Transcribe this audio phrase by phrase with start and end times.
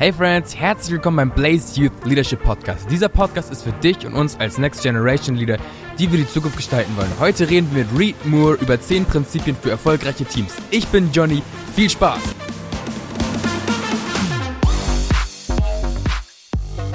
[0.00, 2.90] Hey Friends, herzlich willkommen beim Blaze Youth Leadership Podcast.
[2.90, 5.58] Dieser Podcast ist für dich und uns als Next Generation Leader,
[5.98, 7.12] die wir die Zukunft gestalten wollen.
[7.20, 10.56] Heute reden wir mit Reed Moore über 10 Prinzipien für erfolgreiche Teams.
[10.70, 11.42] Ich bin Johnny,
[11.76, 12.18] viel Spaß!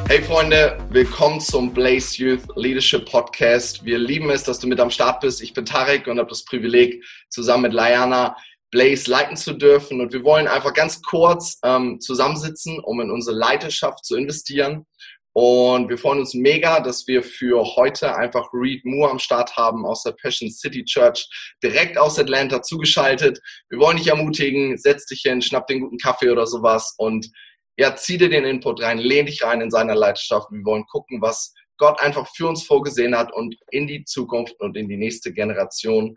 [0.08, 3.86] Hey Freunde, willkommen zum Blaze Youth Leadership Podcast.
[3.86, 5.44] Wir lieben es, dass du mit am Start bist.
[5.44, 8.36] Ich bin Tarek und habe das Privileg, zusammen mit Layana
[8.76, 10.02] Blaze leiten zu dürfen.
[10.02, 14.86] Und wir wollen einfach ganz kurz ähm, zusammensitzen, um in unsere Leiterschaft zu investieren.
[15.34, 19.86] Und wir freuen uns mega, dass wir für heute einfach Reed Moore am Start haben
[19.86, 21.28] aus der Passion City Church,
[21.64, 23.39] direkt aus Atlanta zugeschaltet.
[23.70, 27.29] Wir wollen dich ermutigen, setz dich hin, schnapp den guten Kaffee oder sowas und
[27.78, 30.50] ja, zieh dir den Input rein, lehn dich rein in seiner Leidenschaft.
[30.51, 34.78] Wir wollen gucken, was Gott einfach für uns vorgesehen hat und in die Zukunft und
[34.78, 36.16] in die nächste Generation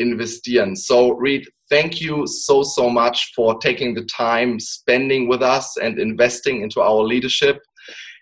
[0.00, 0.76] investieren.
[0.76, 5.98] So, Reed, thank you so, so much for taking the time, spending with us, and
[5.98, 7.60] investing into our leadership.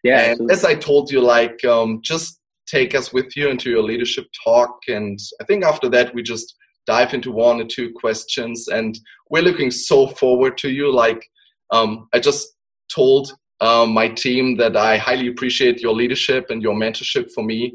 [0.02, 0.32] Yeah.
[0.32, 4.26] And as I told you, like, um, just take us with you into your leadership
[4.44, 4.76] talk.
[4.88, 6.54] And I think after that, we just
[6.86, 8.68] dive into one or two questions.
[8.68, 8.98] And
[9.30, 10.92] we're looking so forward to you.
[10.92, 11.24] Like,
[11.70, 12.48] um, I just
[12.94, 17.74] told um, my team that I highly appreciate your leadership and your mentorship for me.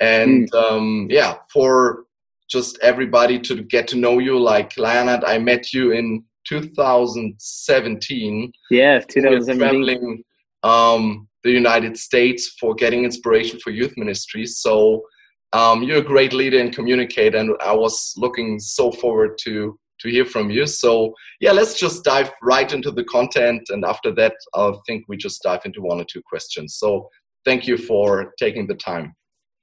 [0.00, 0.62] And mm.
[0.62, 2.04] um, yeah, for
[2.50, 4.38] just everybody to get to know you.
[4.38, 8.52] Like Leonard, I met you in 2017.
[8.70, 9.58] Yeah, 2017.
[9.58, 10.22] Traveling
[10.62, 14.58] um, the United States for getting inspiration for youth ministries.
[14.58, 15.04] So
[15.52, 20.08] um, you're a great leader and communicator, and I was looking so forward to to
[20.08, 20.66] hear from you.
[20.66, 25.16] So yeah, let's just dive right into the content, and after that, I think we
[25.16, 26.76] just dive into one or two questions.
[26.76, 27.08] So
[27.44, 29.14] thank you for taking the time.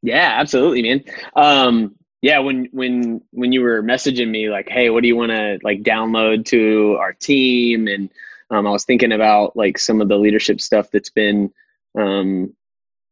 [0.04, 1.04] Yeah, absolutely, man.
[1.36, 5.32] Um, yeah when when when you were messaging me like hey what do you want
[5.32, 7.88] to like download to our team?
[7.88, 8.10] And
[8.50, 11.52] um, i was thinking about like some of the leadership stuff that's been
[11.98, 12.54] um,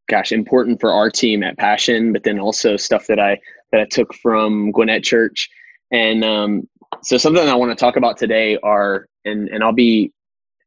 [0.10, 3.40] gosh important for our team at passion but then also stuff that i
[3.72, 5.50] that i took from gwinnett church.
[5.92, 6.68] And um,
[7.04, 10.12] so something i want to talk about today are and and i'll be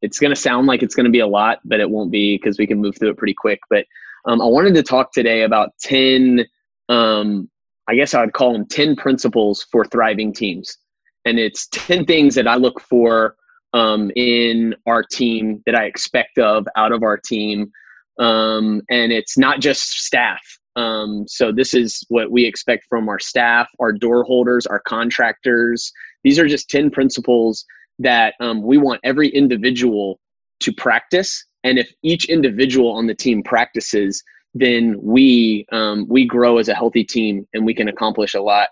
[0.00, 2.36] it's going to sound like it's going to be a lot but it won't be
[2.36, 3.84] because we can move through it pretty quick but
[4.26, 6.46] um, i wanted to talk today about 10
[6.88, 7.48] um,
[7.88, 10.76] I guess I would call them 10 principles for thriving teams.
[11.24, 13.34] And it's 10 things that I look for
[13.72, 17.70] um, in our team that I expect of out of our team.
[18.18, 20.40] Um, and it's not just staff.
[20.76, 25.92] Um, so this is what we expect from our staff, our door holders, our contractors.
[26.24, 27.64] These are just 10 principles
[27.98, 30.20] that um, we want every individual
[30.60, 31.44] to practice.
[31.64, 34.22] And if each individual on the team practices,
[34.54, 38.68] then we um, we grow as a healthy team and we can accomplish a lot.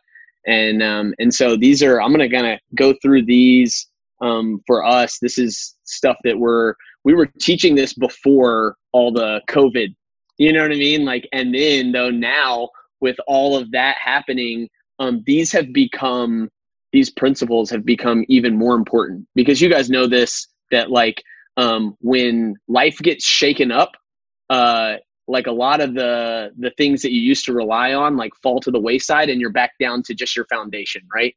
[0.47, 3.89] And um, and so these are I'm gonna of go through these
[4.21, 5.19] um, for us.
[5.19, 9.95] This is stuff that we're we were teaching this before all the COVID.
[10.39, 11.05] You know what I mean?
[11.05, 12.71] Like, and then though now
[13.01, 16.51] with all of that happening, um, these have become
[16.93, 21.23] these principles have become even more important because you guys know this that like
[21.57, 23.93] um, when life gets shaken up,
[24.51, 24.95] uh,
[25.29, 28.61] like a lot of the the things that you used to rely on like fall
[28.61, 31.35] to the wayside and you're back down to just your foundation right?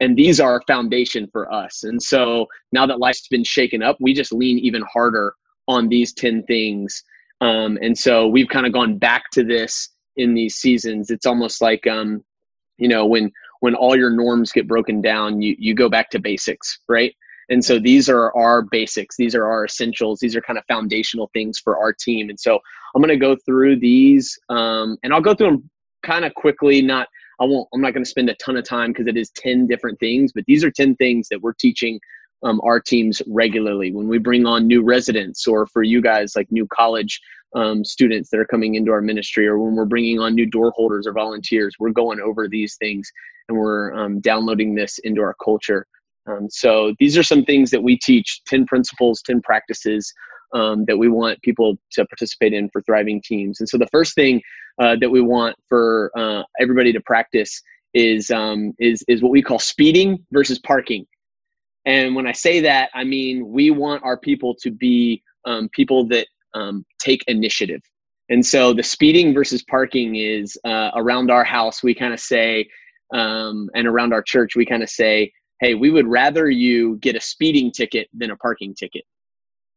[0.00, 1.84] And these are a foundation for us.
[1.84, 5.34] And so now that life's been shaken up we just lean even harder
[5.68, 7.04] on these 10 things.
[7.40, 11.10] Um, and so we've kind of gone back to this in these seasons.
[11.10, 12.24] It's almost like um,
[12.78, 13.30] you know when
[13.60, 17.14] when all your norms get broken down you you go back to basics right
[17.50, 21.30] and so these are our basics, these are our essentials, these are kind of foundational
[21.32, 22.30] things for our team.
[22.30, 22.60] And so
[22.94, 25.70] I'm going to go through these um, and I'll go through them
[26.02, 27.08] kind of quickly, not
[27.40, 29.66] I won't I'm not going to spend a ton of time because it is 10
[29.66, 32.00] different things, but these are 10 things that we're teaching
[32.44, 33.92] um, our teams regularly.
[33.92, 37.20] When we bring on new residents or for you guys like new college
[37.54, 40.72] um, students that are coming into our ministry or when we're bringing on new door
[40.74, 43.10] holders or volunteers we're going over these things
[43.48, 45.86] and we're um, downloading this into our culture
[46.26, 50.12] um, so these are some things that we teach 10 principles, 10 practices
[50.54, 53.60] um, that we want people to participate in for thriving teams.
[53.60, 54.40] And so the first thing
[54.80, 57.60] uh, that we want for uh, everybody to practice
[57.94, 61.06] is, um, is, is what we call speeding versus parking.
[61.84, 66.06] And when I say that, I mean we want our people to be um, people
[66.08, 67.80] that um, take initiative.
[68.28, 72.68] And so the speeding versus parking is uh, around our house, we kind of say,
[73.12, 77.16] um, and around our church, we kind of say, hey, we would rather you get
[77.16, 79.04] a speeding ticket than a parking ticket.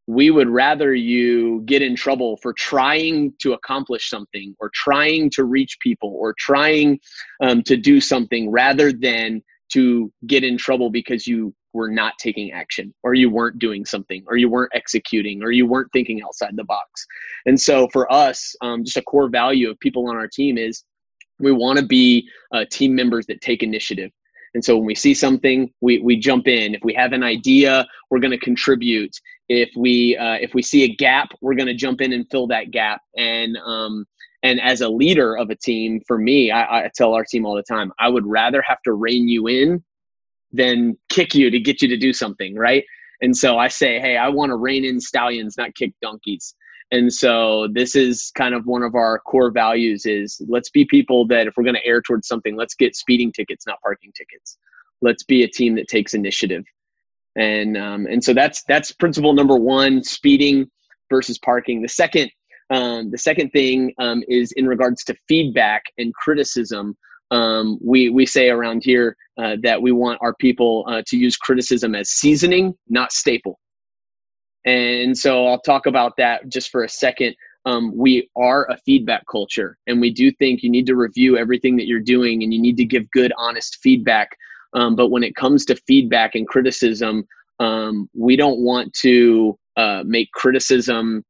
[0.07, 5.45] We would rather you get in trouble for trying to accomplish something or trying to
[5.45, 6.99] reach people or trying
[7.41, 9.41] um, to do something rather than
[9.73, 14.23] to get in trouble because you were not taking action or you weren't doing something
[14.27, 17.05] or you weren't executing or you weren't thinking outside the box
[17.45, 20.83] and so for us um, just a core value of people on our team is
[21.39, 24.09] we want to be uh, team members that take initiative
[24.55, 27.85] and so when we see something we, we jump in if we have an idea
[28.09, 29.15] we're going to contribute
[29.47, 32.47] if we uh, if we see a gap we're going to jump in and fill
[32.47, 34.05] that gap and um,
[34.41, 37.55] and as a leader of a team for me I, I tell our team all
[37.55, 39.83] the time i would rather have to rein you in
[40.55, 42.83] than kick you to get you to do something, right?
[43.21, 46.55] And so I say, hey, I want to rein in stallions, not kick donkeys.
[46.95, 51.27] And so this is kind of one of our core values is let's be people
[51.27, 54.57] that if we're going to err towards something, let's get speeding tickets, not parking tickets.
[55.01, 56.63] Let's be a team that takes initiative.
[57.35, 60.71] And um, and so that's that's principle number one: speeding
[61.09, 61.81] versus parking.
[61.81, 62.31] The second
[62.69, 66.95] um, the second thing um, is in regards to feedback and criticism.
[67.29, 71.35] Um, we we say around here uh, that we want our people uh, to use
[71.35, 73.59] criticism as seasoning, not staple.
[74.65, 77.35] And so I'll talk about that just for a second.
[77.65, 81.77] Um, we are a feedback culture, and we do think you need to review everything
[81.77, 84.37] that you're doing and you need to give good, honest feedback.
[84.73, 87.27] Um, but when it comes to feedback and criticism,
[87.59, 91.23] um, we don't want to uh, make criticism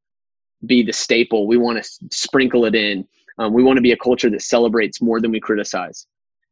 [0.66, 1.46] be the staple.
[1.46, 3.06] We want to sprinkle it in.
[3.38, 6.06] Um, we want to be a culture that celebrates more than we criticize.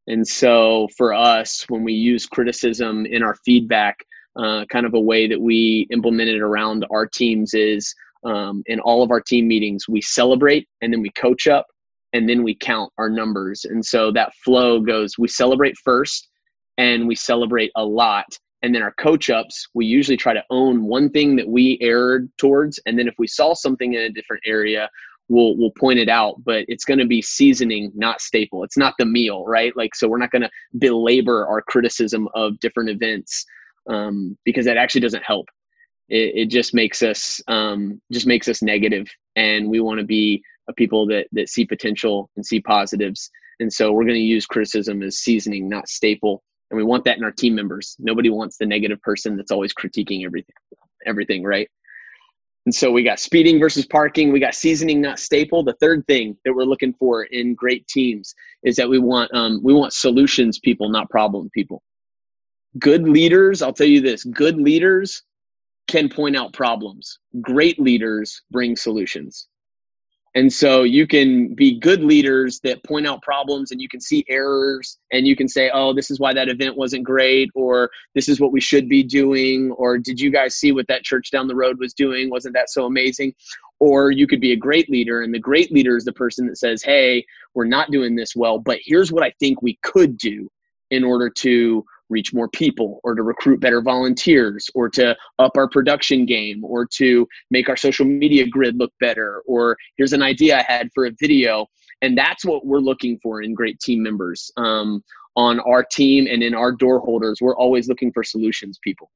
[0.06, 4.04] And so for us, when we use criticism in our feedback,
[4.36, 7.94] uh, kind of a way that we implement it around our teams is
[8.24, 11.66] um, in all of our team meetings, we celebrate and then we coach up
[12.12, 13.64] and then we count our numbers.
[13.64, 16.28] And so that flow goes we celebrate first
[16.78, 18.26] and we celebrate a lot.
[18.62, 22.30] And then our coach ups, we usually try to own one thing that we erred
[22.38, 22.80] towards.
[22.86, 24.88] And then if we saw something in a different area,
[25.28, 28.92] we'll we'll point it out but it's going to be seasoning not staple it's not
[28.98, 33.46] the meal right like so we're not going to belabor our criticism of different events
[33.88, 35.46] um, because that actually doesn't help
[36.08, 40.42] it, it just makes us um, just makes us negative and we want to be
[40.68, 44.46] a people that that see potential and see positives and so we're going to use
[44.46, 48.56] criticism as seasoning not staple and we want that in our team members nobody wants
[48.56, 50.54] the negative person that's always critiquing everything
[51.06, 51.68] everything right
[52.66, 54.32] and so we got speeding versus parking.
[54.32, 55.62] We got seasoning, not staple.
[55.62, 59.60] The third thing that we're looking for in great teams is that we want um,
[59.62, 61.82] we want solutions people, not problem people.
[62.78, 65.22] Good leaders, I'll tell you this: good leaders
[65.86, 67.18] can point out problems.
[67.40, 69.48] Great leaders bring solutions.
[70.36, 74.24] And so you can be good leaders that point out problems and you can see
[74.28, 78.28] errors and you can say, oh, this is why that event wasn't great, or this
[78.28, 81.46] is what we should be doing, or did you guys see what that church down
[81.46, 82.30] the road was doing?
[82.30, 83.32] Wasn't that so amazing?
[83.78, 86.58] Or you could be a great leader, and the great leader is the person that
[86.58, 87.24] says, hey,
[87.54, 90.50] we're not doing this well, but here's what I think we could do
[90.90, 95.68] in order to reach more people or to recruit better volunteers or to up our
[95.68, 99.42] production game or to make our social media grid look better.
[99.46, 101.66] Or here's an idea i had for a video
[102.02, 104.50] and that's what we're looking for in great team members.
[104.56, 105.02] Um,
[105.36, 109.10] on our team and in our door holders we're always looking for solutions people.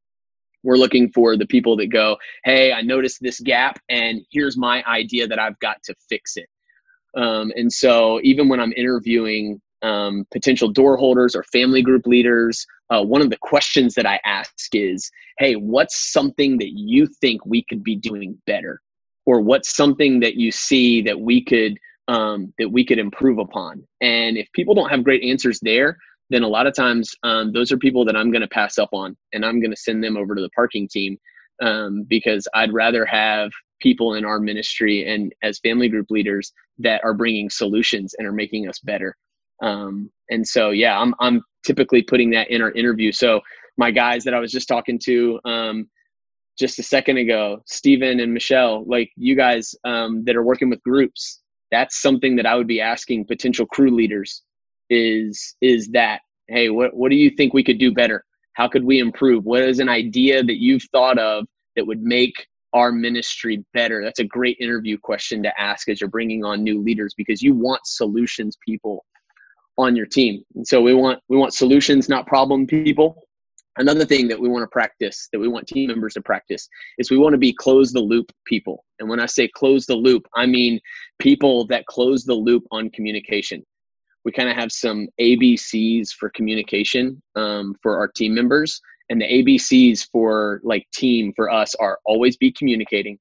[0.64, 4.82] We're looking for the people that go hey i noticed this gap and here's my
[4.88, 6.48] idea that i've got to fix it.
[7.16, 12.66] Um, and so even when i'm interviewing um, potential door holders or family group leaders,
[12.90, 17.44] uh, one of the questions that I ask is, hey, what's something that you think
[17.44, 18.80] we could be doing better?
[19.26, 23.86] Or what's something that you see that we could um, that we could improve upon?
[24.00, 25.98] And if people don't have great answers there,
[26.30, 28.88] then a lot of times um, those are people that I'm going to pass up
[28.92, 31.18] on, and I'm going to send them over to the parking team
[31.60, 37.02] um, because I'd rather have people in our ministry and as family group leaders that
[37.04, 39.14] are bringing solutions and are making us better
[39.62, 43.12] um, and so, yeah, I'm, I'm typically putting that in our interview.
[43.12, 43.40] So
[43.76, 45.88] my guys that I was just talking to, um,
[46.58, 50.82] just a second ago, Stephen and Michelle, like you guys um, that are working with
[50.82, 54.42] groups, that's something that I would be asking potential crew leaders
[54.90, 58.24] is is that hey, what what do you think we could do better?
[58.54, 59.44] How could we improve?
[59.44, 61.46] What is an idea that you've thought of
[61.76, 64.02] that would make our ministry better?
[64.02, 67.54] That's a great interview question to ask as you're bringing on new leaders because you
[67.54, 69.04] want solutions people
[69.78, 70.42] on your team.
[70.56, 73.24] And so we want we want solutions, not problem people.
[73.76, 76.68] Another thing that we want to practice, that we want team members to practice,
[76.98, 78.84] is we want to be close the loop people.
[78.98, 80.80] And when I say close the loop, I mean
[81.20, 83.64] people that close the loop on communication.
[84.24, 88.80] We kind of have some ABCs for communication um, for our team members.
[89.10, 93.16] And the ABCs for like team for us are always be communicating,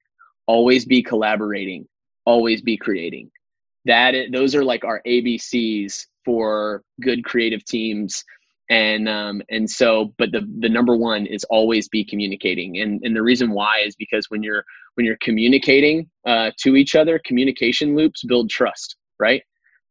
[0.48, 1.88] always be collaborating,
[2.26, 3.30] always be creating.
[3.86, 8.24] That those are like our ABCs for good creative teams.
[8.70, 12.80] And um, and so but the the number one is always be communicating.
[12.82, 14.64] And and the reason why is because when you're
[14.96, 19.44] when you're communicating uh, to each other communication loops build trust right?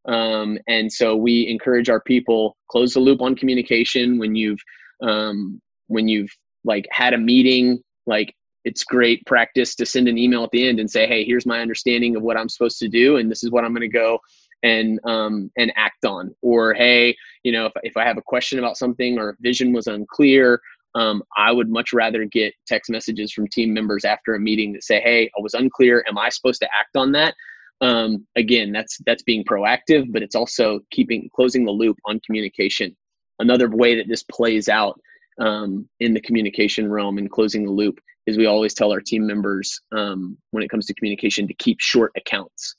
[0.06, 4.60] Um, and so we encourage our people close the loop on communication when you've
[5.02, 6.30] um, when you've
[6.64, 10.80] like had a meeting like it's great practice to send an email at the end
[10.80, 13.50] and say hey here's my understanding of what i'm supposed to do and this is
[13.52, 14.18] what i'm going to go
[14.66, 16.34] and um, and act on.
[16.42, 19.86] Or hey you know if, if i have a question about something or vision was
[19.86, 20.60] unclear
[20.94, 24.84] um, i would much rather get text messages from team members after a meeting that
[24.84, 26.04] say hey i was unclear.
[26.08, 27.34] Am i supposed to act on that?
[27.80, 32.96] Um, again that's that's being proactive but it's also keeping closing the loop on communication.
[33.38, 34.98] Another way that this plays out
[35.38, 39.26] um, in the communication realm and closing the loop is we always tell our team
[39.26, 42.76] members um, when it comes to communication to keep short accounts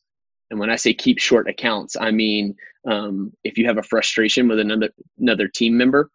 [0.50, 4.48] and when I say keep short accounts, I mean um, if you have a frustration
[4.48, 4.89] with another
[5.20, 6.10] another team member,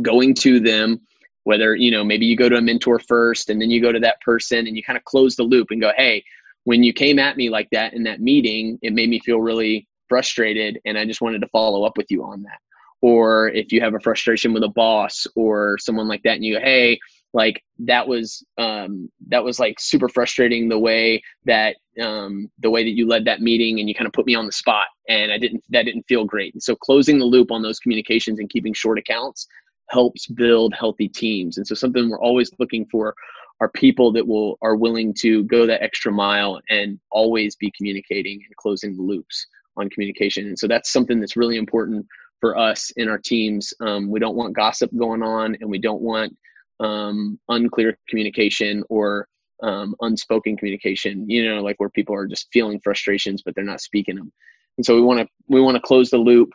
[0.00, 1.00] going to them,
[1.44, 4.00] whether you know maybe you go to a mentor first and then you go to
[4.00, 6.24] that person and you kind of close the loop and go, hey,
[6.64, 9.86] when you came at me like that in that meeting, it made me feel really
[10.08, 12.58] frustrated, and I just wanted to follow up with you on that.
[13.00, 16.58] Or if you have a frustration with a boss or someone like that, and you
[16.58, 17.00] go, hey,
[17.34, 22.84] like that was um, that was like super frustrating the way that um, the way
[22.84, 25.32] that you led that meeting and you kind of put me on the spot and
[25.32, 26.54] I didn't that didn't feel great.
[26.54, 29.46] And so closing the loop on those communications and keeping short accounts
[29.90, 31.58] helps build healthy teams.
[31.58, 33.14] And so something we're always looking for
[33.60, 38.40] are people that will are willing to go that extra mile and always be communicating
[38.44, 39.46] and closing the loops
[39.76, 40.46] on communication.
[40.46, 42.06] And so that's something that's really important
[42.40, 43.72] for us in our teams.
[43.80, 46.36] Um, we don't want gossip going on, and we don't want
[46.80, 49.28] um, unclear communication or
[49.62, 51.28] um, unspoken communication.
[51.28, 54.32] You know, like where people are just feeling frustrations but they're not speaking them.
[54.76, 56.50] And so we want to we want to close the loop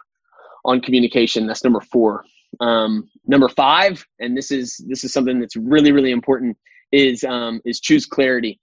[0.66, 1.48] on communication.
[1.48, 2.26] That's number four.
[2.60, 6.58] Um, number five, and this is this is something that's really really important
[6.92, 8.60] is um, is choose clarity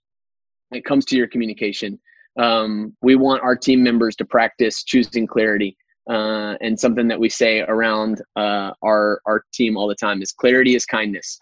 [0.69, 1.99] when it comes to your communication.
[2.37, 5.77] Um, we want our team members to practice choosing clarity.
[6.07, 10.31] Uh, and something that we say around uh, our our team all the time is
[10.31, 11.39] clarity is kindness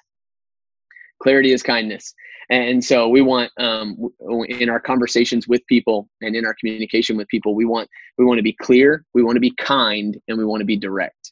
[1.23, 2.13] clarity is kindness.
[2.49, 3.95] And so we want um,
[4.49, 8.37] in our conversations with people and in our communication with people we want we want
[8.37, 11.31] to be clear we want to be kind and we want to be direct.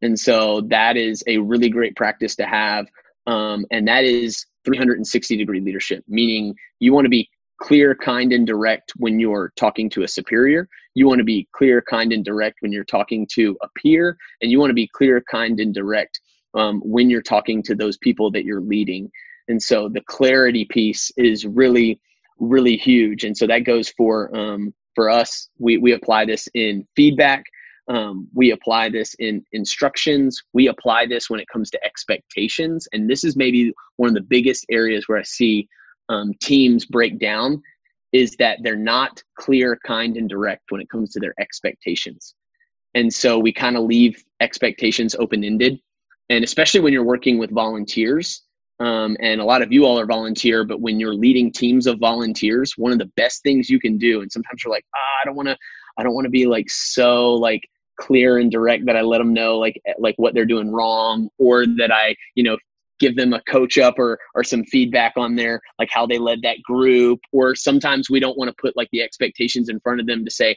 [0.00, 2.86] And so that is a really great practice to have
[3.26, 7.28] um, and that is 360 degree leadership meaning you want to be
[7.60, 10.68] clear kind and direct when you're talking to a superior.
[10.94, 14.50] You want to be clear kind and direct when you're talking to a peer and
[14.50, 16.20] you want to be clear kind and direct
[16.54, 19.10] um, when you're talking to those people that you're leading.
[19.48, 22.00] And so the clarity piece is really,
[22.38, 23.24] really huge.
[23.24, 25.48] And so that goes for um, for us.
[25.58, 27.44] We we apply this in feedback.
[27.88, 30.42] Um, we apply this in instructions.
[30.52, 32.86] We apply this when it comes to expectations.
[32.92, 35.68] And this is maybe one of the biggest areas where I see
[36.10, 37.62] um, teams break down
[38.12, 42.34] is that they're not clear, kind, and direct when it comes to their expectations.
[42.94, 45.80] And so we kind of leave expectations open ended
[46.30, 48.42] and especially when you're working with volunteers
[48.80, 51.98] um, and a lot of you all are volunteer but when you're leading teams of
[51.98, 55.24] volunteers one of the best things you can do and sometimes you're like ah, i
[55.24, 55.56] don't want to
[55.98, 57.62] i don't want to be like so like
[57.98, 61.28] clear and direct that i let them know like eh, like what they're doing wrong
[61.38, 62.56] or that i you know
[63.00, 66.42] give them a coach up or or some feedback on their like how they led
[66.42, 70.06] that group or sometimes we don't want to put like the expectations in front of
[70.06, 70.56] them to say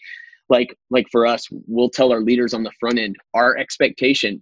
[0.49, 4.41] like like for us we'll tell our leaders on the front end our expectation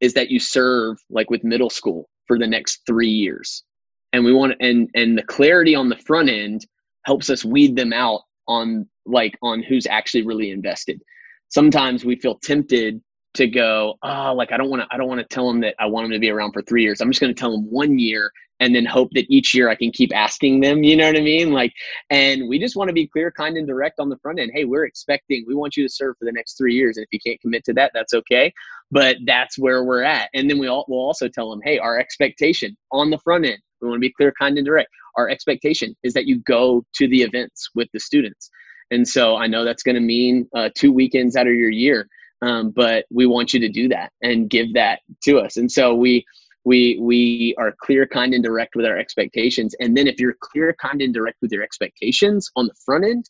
[0.00, 3.64] is that you serve like with middle school for the next three years.
[4.12, 6.66] And we want and and the clarity on the front end
[7.04, 11.00] helps us weed them out on like on who's actually really invested.
[11.48, 13.00] Sometimes we feel tempted
[13.34, 15.76] to go oh like i don't want to i don't want to tell them that
[15.78, 17.00] i want them to be around for three years.
[17.00, 19.74] I'm just going to tell them one year and then hope that each year I
[19.74, 21.52] can keep asking them, you know what I mean?
[21.52, 21.72] Like,
[22.10, 24.52] and we just want to be clear, kind, and direct on the front end.
[24.54, 26.98] Hey, we're expecting, we want you to serve for the next three years.
[26.98, 28.52] And if you can't commit to that, that's okay.
[28.90, 30.28] But that's where we're at.
[30.34, 33.58] And then we all, we'll also tell them, hey, our expectation on the front end,
[33.80, 34.90] we want to be clear, kind, and direct.
[35.16, 38.50] Our expectation is that you go to the events with the students.
[38.90, 42.08] And so I know that's going to mean uh, two weekends out of your year.
[42.42, 45.56] Um, but we want you to do that and give that to us.
[45.56, 46.24] And so we,
[46.64, 49.74] we we are clear kind and direct with our expectations.
[49.80, 53.28] And then if you're clear kind and direct with your expectations on the front end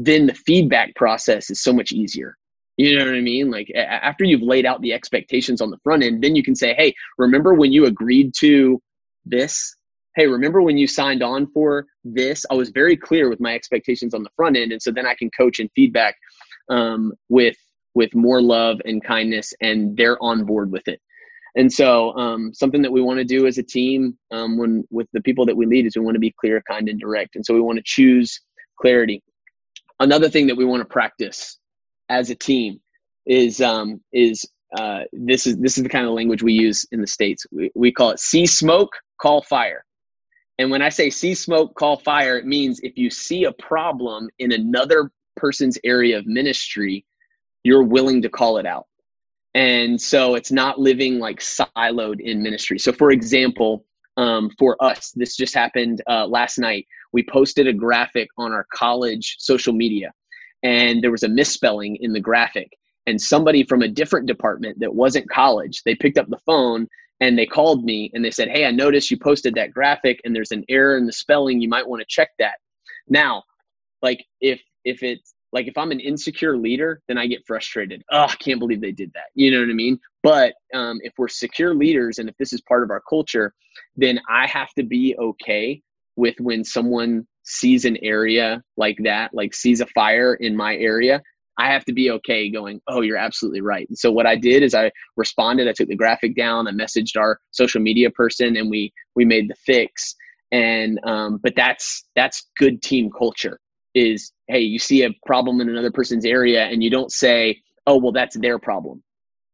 [0.00, 2.36] then the feedback process is so much easier.
[2.76, 3.50] You know what i mean?
[3.50, 6.74] Like after you've laid out the expectations on the front end then you can say
[6.74, 8.80] hey remember when you agreed to
[9.24, 9.74] this?
[10.16, 12.44] Hey remember when you signed on for this?
[12.50, 15.14] I was very clear with my expectations on the front end and so then i
[15.14, 16.16] can coach and feedback
[16.68, 17.56] um, with
[17.94, 21.00] with more love and kindness, and they're on board with it.
[21.56, 25.08] And so, um, something that we want to do as a team, um, when with
[25.12, 27.36] the people that we lead, is we want to be clear, kind, and direct.
[27.36, 28.40] And so, we want to choose
[28.80, 29.22] clarity.
[30.00, 31.58] Another thing that we want to practice
[32.08, 32.80] as a team
[33.26, 37.00] is um, is uh, this is this is the kind of language we use in
[37.00, 37.46] the states.
[37.50, 38.90] We, we call it see smoke,
[39.20, 39.84] call fire.
[40.58, 44.28] And when I say see smoke, call fire, it means if you see a problem
[44.38, 47.04] in another person's area of ministry,
[47.62, 48.86] you're willing to call it out.
[49.54, 52.78] And so it's not living like siloed in ministry.
[52.78, 53.84] So, for example,
[54.16, 56.86] um, for us, this just happened uh, last night.
[57.12, 60.12] We posted a graphic on our college social media,
[60.62, 62.68] and there was a misspelling in the graphic.
[63.06, 66.86] And somebody from a different department that wasn't college, they picked up the phone
[67.20, 70.36] and they called me and they said, Hey, I noticed you posted that graphic and
[70.36, 71.60] there's an error in the spelling.
[71.60, 72.56] You might want to check that.
[73.08, 73.44] Now,
[74.02, 78.02] like if if it's like if I'm an insecure leader, then I get frustrated.
[78.10, 79.26] Oh, I can't believe they did that.
[79.34, 79.98] You know what I mean?
[80.22, 83.54] But um, if we're secure leaders and if this is part of our culture,
[83.96, 85.82] then I have to be okay
[86.16, 91.22] with when someone sees an area like that, like sees a fire in my area,
[91.58, 93.88] I have to be okay going, oh, you're absolutely right.
[93.88, 97.16] And so what I did is I responded, I took the graphic down, I messaged
[97.18, 100.14] our social media person and we we made the fix.
[100.52, 103.58] And um, but that's that's good team culture
[103.94, 107.98] is hey, you see a problem in another person's area and you don't say, oh
[107.98, 109.02] well that's their problem.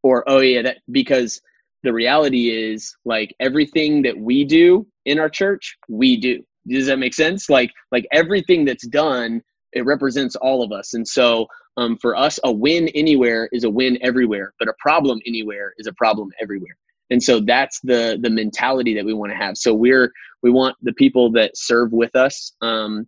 [0.02, 1.40] Or oh yeah, that because
[1.82, 6.42] the reality is like everything that we do in our church, we do.
[6.66, 7.50] Does that make sense?
[7.50, 10.94] Like like everything that's done, it represents all of us.
[10.94, 15.20] And so um, for us, a win anywhere is a win everywhere, but a problem
[15.26, 16.76] anywhere is a problem everywhere.
[17.10, 19.56] And so that's the the mentality that we want to have.
[19.58, 20.10] So we're
[20.42, 23.06] we want the people that serve with us um,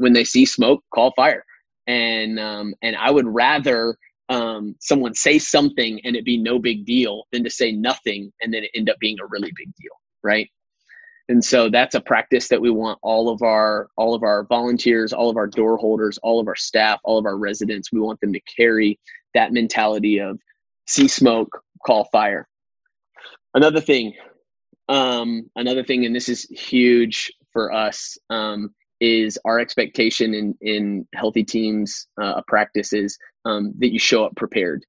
[0.00, 1.44] when they see smoke, call fire.
[1.86, 3.96] And um, and I would rather
[4.28, 8.52] um, someone say something and it be no big deal than to say nothing and
[8.52, 9.92] then it end up being a really big deal,
[10.22, 10.48] right?
[11.30, 15.12] and so that's a practice that we want all of our all of our volunteers
[15.12, 18.20] all of our door holders all of our staff all of our residents we want
[18.20, 18.98] them to carry
[19.32, 20.38] that mentality of
[20.86, 22.48] see smoke call fire
[23.54, 24.12] another thing
[24.88, 31.06] um, another thing and this is huge for us um, is our expectation in in
[31.14, 34.84] healthy teams uh, practices um, that you show up prepared.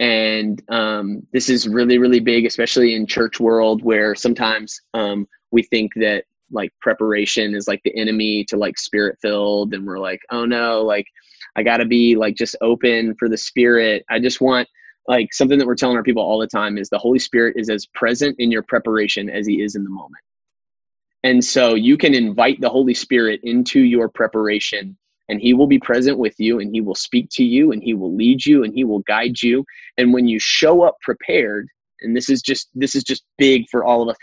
[0.00, 5.62] And um, this is really really big especially in church world where sometimes um, we
[5.64, 10.20] think that like preparation is like the enemy to like spirit filled and we're like
[10.30, 11.06] oh no like
[11.56, 14.04] i gotta be like just open for the spirit.
[14.10, 14.68] I just want
[15.08, 17.68] like something that we're telling our people all the time is the holy spirit is
[17.68, 20.22] as present in your preparation as he is in the moment
[21.22, 24.96] and so you can invite the holy spirit into your preparation
[25.28, 27.94] and he will be present with you and he will speak to you and he
[27.94, 29.64] will lead you and he will guide you.
[29.96, 31.68] And when you show up prepared
[32.02, 34.16] and this is just this is just big for all of us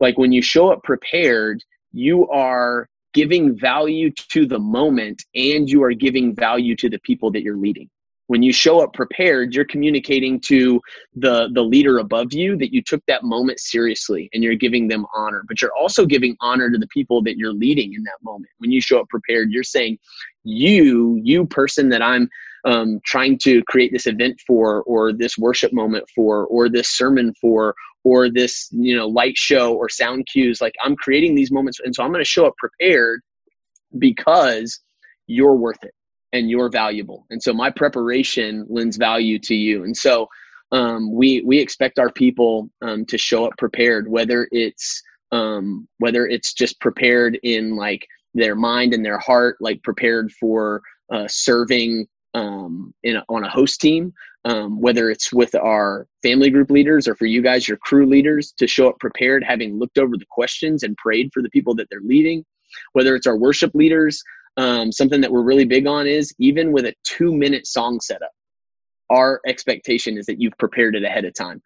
[0.00, 5.82] like when you show up prepared you are giving value to the moment and you
[5.82, 7.88] are giving value to the people that you're leading
[8.26, 10.80] when you show up prepared you're communicating to
[11.14, 15.06] the the leader above you that you took that moment seriously and you're giving them
[15.14, 18.50] honor but you're also giving honor to the people that you're leading in that moment.
[18.58, 19.98] When you show up prepared you're saying
[20.44, 22.28] you you person that i'm
[22.64, 27.32] um, trying to create this event for or this worship moment for or this sermon
[27.40, 31.80] for or this you know light show or sound cues like i'm creating these moments
[31.84, 33.20] and so i'm going to show up prepared
[33.98, 34.80] because
[35.26, 35.94] you're worth it
[36.32, 37.26] and you're valuable.
[37.30, 39.84] And so my preparation lends value to you.
[39.84, 40.28] And so
[40.72, 46.26] um, we we expect our people um, to show up prepared, whether it's um, whether
[46.26, 52.06] it's just prepared in like their mind and their heart, like prepared for uh, serving
[52.34, 54.12] um, in a, on a host team,
[54.44, 58.52] um, whether it's with our family group leaders or for you guys, your crew leaders,
[58.58, 61.88] to show up prepared, having looked over the questions and prayed for the people that
[61.90, 62.44] they're leading,
[62.92, 64.22] whether it's our worship leaders
[64.56, 68.30] um, something that we're really big on is even with a two minute song setup,
[69.10, 71.62] our expectation is that you've prepared it ahead of time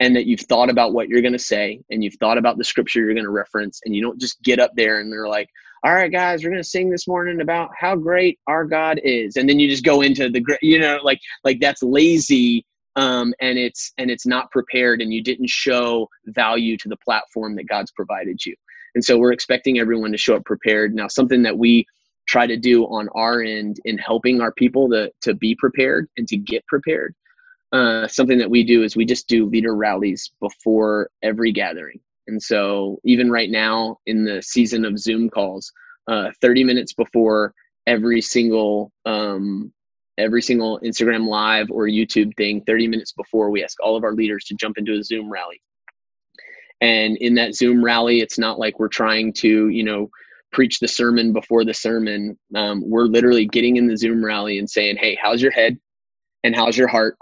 [0.00, 2.64] and that you've thought about what you're going to say and you've thought about the
[2.64, 5.48] scripture you're going to reference and you don't just get up there and they're like
[5.84, 9.36] all right guys we're going to sing this morning about how great our god is.
[9.36, 13.58] And then you just go into the you know like like that's lazy um, and
[13.58, 17.92] it's and it's not prepared and you didn't show value to the platform that god's
[17.92, 18.54] provided you.
[18.94, 20.94] And so we're expecting everyone to show up prepared.
[20.94, 21.86] Now something that we
[22.32, 26.26] try to do on our end in helping our people to, to be prepared and
[26.26, 27.14] to get prepared.
[27.72, 32.00] Uh, something that we do is we just do leader rallies before every gathering.
[32.28, 35.72] And so, even right now in the season of Zoom calls,
[36.06, 37.52] uh, 30 minutes before
[37.86, 39.70] every single um,
[40.16, 44.12] every single Instagram live or YouTube thing 30 minutes before we ask all of our
[44.12, 45.60] leaders to jump into a Zoom rally.
[46.80, 50.10] And in that Zoom rally, it's not like we're trying to, you know,
[50.52, 52.38] preach the sermon before the sermon.
[52.54, 55.78] Um, we're literally getting in the Zoom rally and saying, Hey, how's your head?
[56.44, 57.16] And how's your heart?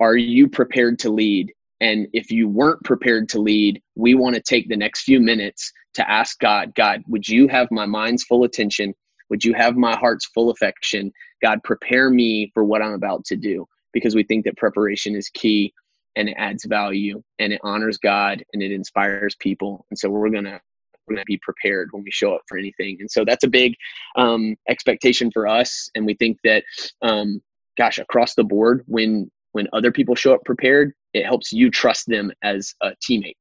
[0.00, 1.52] Are you prepared to lead?
[1.80, 5.72] And if you weren't prepared to lead, we want to take the next few minutes
[5.94, 8.94] to ask God, God, would you have my mind's full attention?
[9.30, 11.12] Would you have my heart's full affection?
[11.42, 15.28] God, prepare me for what I'm about to do because we think that preparation is
[15.28, 15.72] key
[16.16, 19.84] and it adds value and it honors God and it inspires people.
[19.90, 20.60] And so we're going to
[21.06, 22.96] we're going to be prepared when we show up for anything.
[23.00, 23.74] And so that's a big
[24.16, 25.88] um, expectation for us.
[25.94, 26.64] And we think that,
[27.02, 27.42] um,
[27.76, 32.06] gosh, across the board, when when other people show up prepared, it helps you trust
[32.08, 33.36] them as a teammate.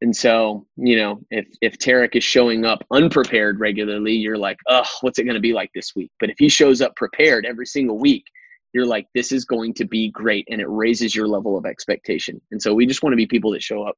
[0.00, 4.84] And so, you know, if if Tarek is showing up unprepared regularly, you're like, oh,
[5.00, 6.10] what's it going to be like this week?
[6.20, 8.24] But if he shows up prepared every single week,
[8.72, 12.40] you're like, this is going to be great, and it raises your level of expectation.
[12.50, 13.96] And so, we just want to be people that show up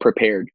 [0.00, 0.48] prepared.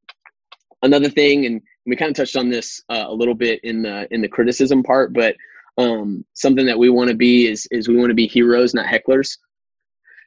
[0.81, 4.07] Another thing, and we kind of touched on this uh, a little bit in the
[4.13, 5.35] in the criticism part, but
[5.77, 8.85] um, something that we want to be is is we want to be heroes, not
[8.85, 9.37] hecklers.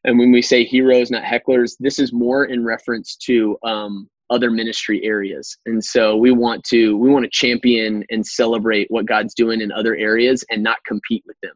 [0.04, 4.50] And when we say heroes, not hecklers, this is more in reference to um, other
[4.50, 5.56] ministry areas.
[5.66, 9.70] And so we want to we want to champion and celebrate what God's doing in
[9.70, 11.54] other areas and not compete with them.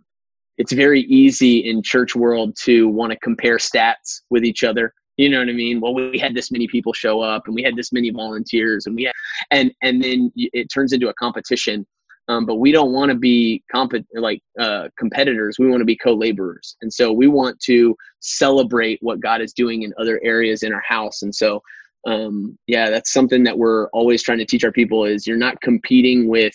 [0.58, 4.94] It's very easy in church world to want to compare stats with each other.
[5.16, 5.80] You know what I mean?
[5.80, 8.94] Well, we had this many people show up, and we had this many volunteers, and
[8.94, 9.14] we had,
[9.50, 11.86] and and then it turns into a competition
[12.28, 15.58] um, but we don't want to be comp- like uh, competitors.
[15.58, 19.82] We want to be co-laborers, and so we want to celebrate what God is doing
[19.82, 21.22] in other areas in our house.
[21.22, 21.62] And so,
[22.06, 25.60] um, yeah, that's something that we're always trying to teach our people: is you're not
[25.60, 26.54] competing with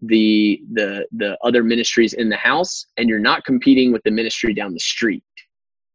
[0.00, 4.54] the the the other ministries in the house, and you're not competing with the ministry
[4.54, 5.22] down the street.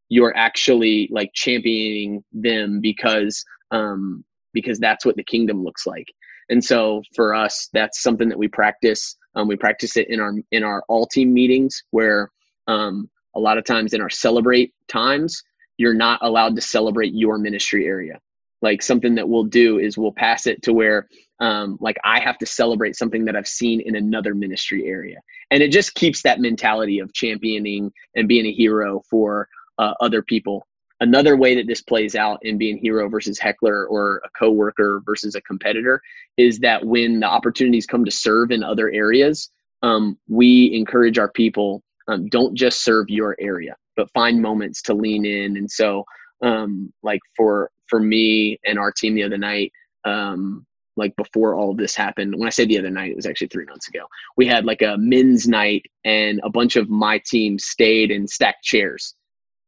[0.09, 6.07] You're actually like championing them because um, because that's what the kingdom looks like.
[6.49, 9.17] And so for us, that's something that we practice.
[9.35, 12.31] Um, we practice it in our in our all team meetings where
[12.67, 15.43] um, a lot of times in our celebrate times,
[15.77, 18.19] you're not allowed to celebrate your ministry area.
[18.61, 21.07] Like something that we'll do is we'll pass it to where
[21.39, 25.19] um, like I have to celebrate something that I've seen in another ministry area,
[25.51, 30.21] and it just keeps that mentality of championing and being a hero for uh, other
[30.21, 30.65] people
[31.01, 35.35] Another way that this plays out in being hero versus heckler or a coworker versus
[35.35, 36.01] a competitor
[36.37, 39.49] is that when the opportunities come to serve in other areas,
[39.83, 44.93] um, we encourage our people um, don't just serve your area, but find moments to
[44.93, 45.57] lean in.
[45.57, 46.05] And so,
[46.41, 49.73] um, like for for me and our team the other night,
[50.05, 52.33] um, like before all of this happened.
[52.37, 54.05] When I say the other night, it was actually three months ago.
[54.37, 58.63] We had like a men's night, and a bunch of my team stayed and stacked
[58.63, 59.13] chairs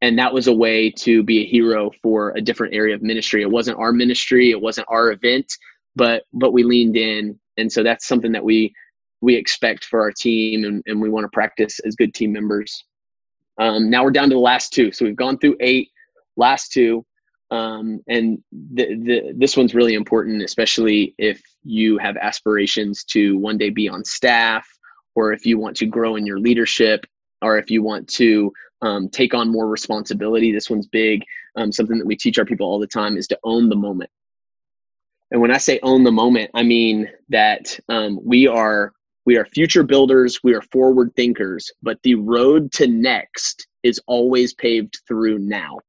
[0.00, 3.42] and that was a way to be a hero for a different area of ministry.
[3.42, 5.52] It wasn't our ministry it wasn't our event
[5.98, 7.38] but but we leaned in.
[7.58, 8.72] And so that's something that we
[9.20, 12.84] we expect for our team and, and we want to practice as good team members.
[13.58, 14.92] Um, now we're down to the last two.
[14.92, 15.90] So we've gone through eight
[16.36, 17.04] last two.
[17.50, 23.56] Um, and the, the, this one's really important especially if you have aspirations to one
[23.56, 24.68] day be on staff
[25.14, 27.06] or if you want to grow in your leadership
[27.40, 30.52] or if you want to um, take on more responsibility.
[30.52, 31.24] This one's big.
[31.56, 34.10] Um, something that we teach our people all the time is to own the moment.
[35.30, 38.92] And when I say own the moment, I mean that um, we are
[39.26, 44.54] we are future builders, we are forward thinkers, but the road to next is always
[44.54, 45.80] paved through now.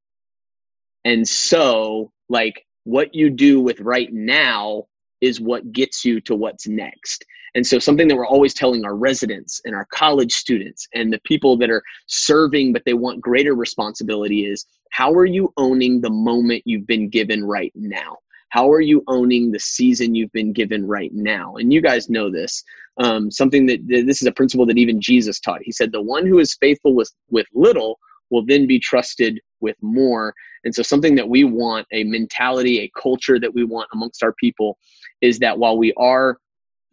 [1.06, 4.88] And so, like what you do with right now
[5.21, 7.25] is what gets you to what's next.
[7.55, 11.19] And so, something that we're always telling our residents and our college students and the
[11.23, 16.10] people that are serving, but they want greater responsibility is how are you owning the
[16.10, 18.17] moment you've been given right now?
[18.49, 21.55] How are you owning the season you've been given right now?
[21.55, 22.63] And you guys know this.
[22.97, 25.62] Um, something that this is a principle that even Jesus taught.
[25.63, 27.99] He said, The one who is faithful with, with little
[28.30, 30.34] will then be trusted with more.
[30.63, 34.34] And so, something that we want, a mentality, a culture that we want amongst our
[34.34, 34.78] people,
[35.22, 36.38] is that while we are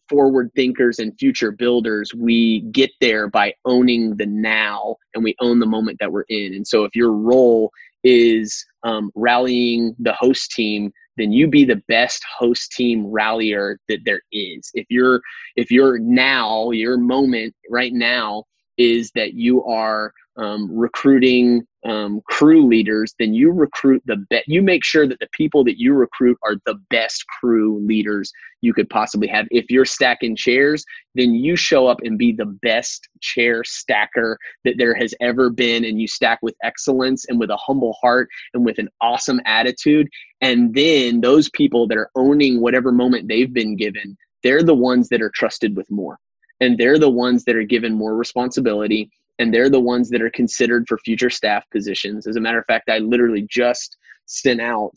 [0.09, 5.59] forward thinkers and future builders, we get there by owning the now and we own
[5.59, 6.55] the moment that we're in.
[6.55, 7.73] And so if your role
[8.05, 14.01] is um, rallying the host team, then you be the best host team rallier that
[14.05, 14.71] there is.
[14.75, 15.21] If you're
[15.57, 18.45] if you're now, your moment right now
[18.79, 24.49] is that you are um, recruiting um, crew leaders, then you recruit the best.
[24.49, 28.75] You make sure that the people that you recruit are the best crew leaders you
[28.75, 29.47] could possibly have.
[29.51, 30.85] If you're stacking chairs,
[31.15, 35.85] then you show up and be the best chair stacker that there has ever been,
[35.85, 40.09] and you stack with excellence and with a humble heart and with an awesome attitude.
[40.41, 45.09] And then those people that are owning whatever moment they've been given, they're the ones
[45.09, 46.19] that are trusted with more
[46.61, 50.31] and they're the ones that are given more responsibility and they're the ones that are
[50.31, 52.27] considered for future staff positions.
[52.27, 54.95] As a matter of fact, I literally just sent out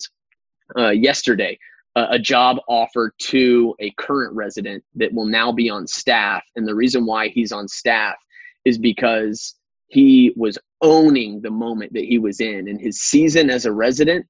[0.78, 1.58] uh, yesterday
[1.95, 6.43] a job offer to a current resident that will now be on staff.
[6.56, 8.15] And the reason why he's on staff
[8.65, 9.56] is because
[9.88, 12.67] he was owning the moment that he was in.
[12.67, 14.26] and his season as a resident,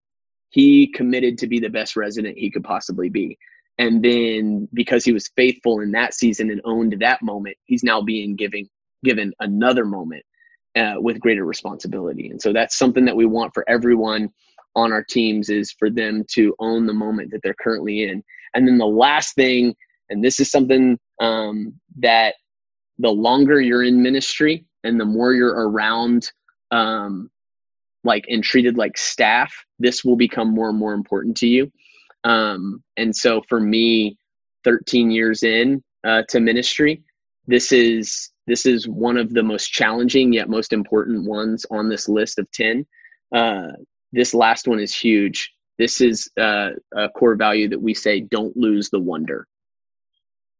[0.49, 3.37] he committed to be the best resident he could possibly be.
[3.79, 8.01] And then because he was faithful in that season and owned that moment, he's now
[8.01, 8.69] being giving
[9.03, 10.23] given another moment
[10.75, 12.29] uh, with greater responsibility.
[12.29, 14.29] And so that's something that we want for everyone
[14.75, 18.21] on our teams is for them to own the moment that they're currently in.
[18.53, 19.75] And then the last thing,
[20.09, 22.35] and this is something um, that
[22.97, 26.31] the longer you're in ministry and the more you're around,
[26.71, 27.31] um,
[28.03, 31.71] like and treated like staff, this will become more and more important to you.
[32.23, 34.17] Um, and so for me,
[34.63, 37.01] 13 years in uh, to ministry,
[37.47, 42.09] this is this is one of the most challenging yet most important ones on this
[42.09, 42.85] list of 10.
[43.33, 43.67] Uh,
[44.11, 45.51] this last one is huge.
[45.77, 49.47] This is uh, a core value that we say don't lose the wonder.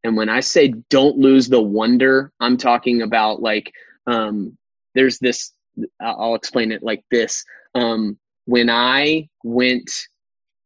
[0.04, 3.72] And when I say don't lose the wonder, I'm talking about like
[4.06, 4.56] um,
[4.94, 5.52] there's this,
[6.00, 7.44] I'll explain it like this.
[7.74, 9.90] Um, when I went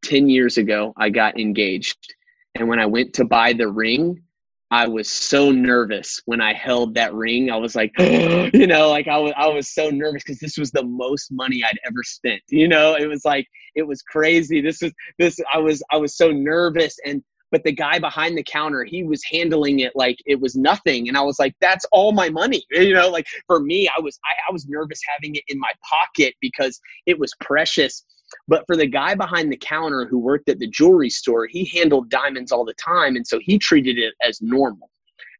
[0.05, 2.15] 10 years ago, I got engaged.
[2.55, 4.23] And when I went to buy the ring,
[4.71, 7.51] I was so nervous when I held that ring.
[7.51, 10.71] I was like, you know, like I was, I was so nervous because this was
[10.71, 12.43] the most money I'd ever spent.
[12.49, 14.61] You know, it was like it was crazy.
[14.61, 15.39] This was this.
[15.53, 19.23] I was I was so nervous, and but the guy behind the counter, he was
[19.31, 22.65] handling it like it was nothing, and I was like, that's all my money.
[22.73, 25.71] You know, like for me, I was I, I was nervous having it in my
[25.89, 28.05] pocket because it was precious
[28.49, 32.11] but for the guy behind the counter who worked at the jewelry store, he handled
[32.11, 33.17] diamonds all the time.
[33.17, 34.91] And so he treated it as normal.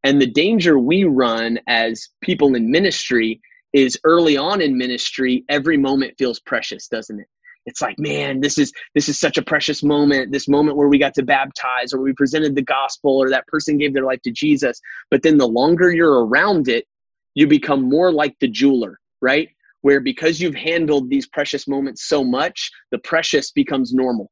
[0.05, 3.41] And the danger we run as people in ministry
[3.73, 7.27] is early on in ministry, every moment feels precious, doesn't it?
[7.67, 10.33] It's like, man, this is this is such a precious moment.
[10.33, 13.79] This moment where we got to baptize or we presented the gospel or that person
[13.79, 14.81] gave their life to Jesus.
[15.11, 16.87] But then the longer you're around it,
[17.35, 19.49] you become more like the jeweler, right?
[19.85, 24.31] Where because you've handled these precious moments so much, the precious becomes normal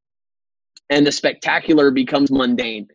[0.89, 2.89] and the spectacular becomes mundane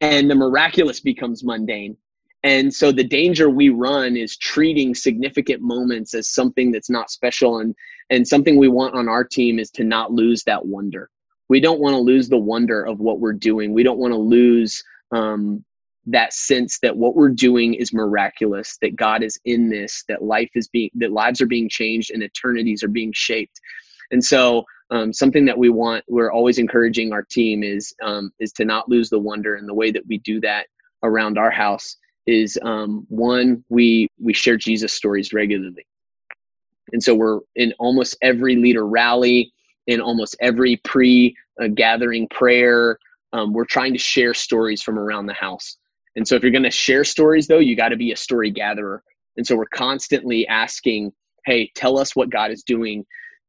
[0.00, 1.96] and the miraculous becomes mundane.
[2.44, 7.58] And so the danger we run is treating significant moments as something that's not special
[7.58, 7.74] and
[8.10, 11.10] and something we want on our team is to not lose that wonder.
[11.48, 13.74] We don't want to lose the wonder of what we're doing.
[13.74, 15.64] We don't want to lose um,
[16.10, 20.50] that sense that what we're doing is miraculous, that God is in this, that life
[20.54, 23.60] is being, that lives are being changed and eternities are being shaped.
[24.10, 28.52] And so, um, something that we want, we're always encouraging our team is um, is
[28.52, 29.56] to not lose the wonder.
[29.56, 30.66] And the way that we do that
[31.02, 35.86] around our house is um, one, we we share Jesus stories regularly.
[36.92, 39.52] And so we're in almost every leader rally,
[39.86, 42.98] in almost every pre uh, gathering prayer,
[43.32, 45.76] um, we're trying to share stories from around the house.
[46.18, 48.50] And so if you're going to share stories, though, you got to be a story
[48.50, 49.04] gatherer.
[49.36, 51.12] And so we're constantly asking,
[51.46, 53.06] hey, tell us what God is doing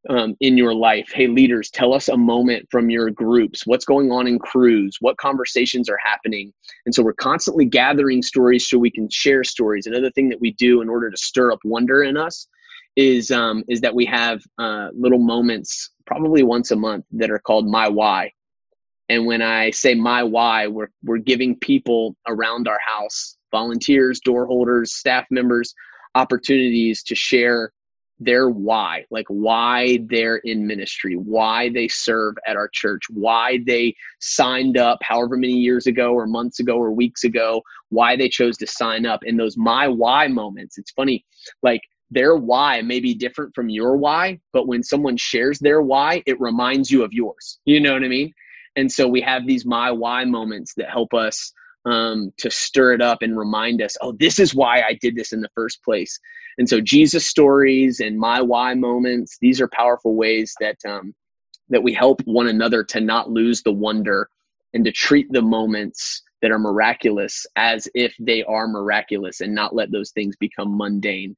[0.07, 1.09] um, in your life.
[1.11, 3.65] Hey, leaders, tell us a moment from your groups.
[3.65, 4.97] What's going on in crews?
[4.99, 6.53] What conversations are happening?
[6.85, 9.87] And so we're constantly gathering stories so we can share stories.
[9.87, 12.47] Another thing that we do in order to stir up wonder in us
[12.95, 17.39] is um, is that we have uh, little moments, probably once a month, that are
[17.39, 18.31] called my why.
[19.09, 24.45] And when I say my why, we're, we're giving people around our house, volunteers, door
[24.45, 25.73] holders, staff members,
[26.15, 27.73] opportunities to share
[28.19, 33.95] their why, like why they're in ministry, why they serve at our church, why they
[34.19, 38.57] signed up however many years ago or months ago or weeks ago, why they chose
[38.57, 39.21] to sign up.
[39.23, 41.25] In those my why moments, it's funny,
[41.63, 46.21] like their why may be different from your why, but when someone shares their why,
[46.25, 47.59] it reminds you of yours.
[47.65, 48.33] You know what I mean?
[48.79, 51.51] And so we have these my why moments that help us
[51.85, 55.33] um, to stir it up and remind us, oh, this is why I did this
[55.33, 56.17] in the first place.
[56.57, 61.13] And so Jesus stories and my why moments, these are powerful ways that um,
[61.69, 64.29] that we help one another to not lose the wonder
[64.73, 69.75] and to treat the moments that are miraculous as if they are miraculous and not
[69.75, 71.35] let those things become mundane.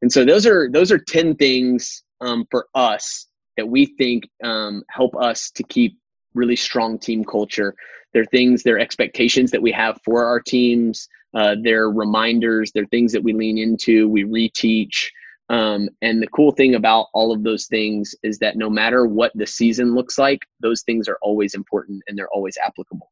[0.00, 3.26] And so those are those are 10 things um, for us
[3.58, 5.98] that we think um, help us to keep
[6.38, 7.74] really strong team culture.
[8.14, 11.08] They're things, they're expectations that we have for our teams.
[11.34, 12.72] Uh, they're reminders.
[12.72, 14.08] They're things that we lean into.
[14.08, 15.10] We reteach.
[15.50, 19.32] Um, and the cool thing about all of those things is that no matter what
[19.34, 23.10] the season looks like, those things are always important and they're always applicable.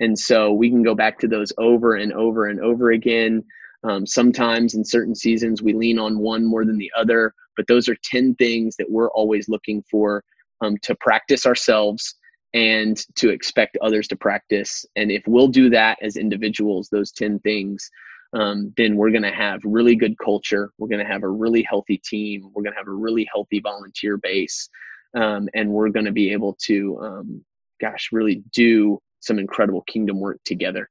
[0.00, 3.44] And so we can go back to those over and over and over again.
[3.84, 7.88] Um, sometimes in certain seasons, we lean on one more than the other, but those
[7.88, 10.24] are 10 things that we're always looking for
[10.60, 12.16] um, to practice ourselves
[12.54, 14.86] and to expect others to practice.
[14.96, 17.90] And if we'll do that as individuals, those 10 things,
[18.32, 20.70] um, then we're going to have really good culture.
[20.78, 22.50] We're going to have a really healthy team.
[22.54, 24.68] We're going to have a really healthy volunteer base.
[25.14, 27.44] Um, and we're going to be able to, um,
[27.80, 30.88] gosh, really do some incredible kingdom work together.